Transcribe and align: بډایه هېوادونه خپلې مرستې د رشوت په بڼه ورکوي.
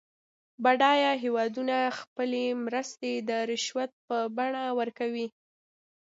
بډایه 0.63 1.11
هېوادونه 1.23 1.77
خپلې 1.99 2.45
مرستې 2.65 3.11
د 3.29 3.31
رشوت 3.49 3.91
په 4.07 4.17
بڼه 4.37 4.63
ورکوي. 4.79 5.27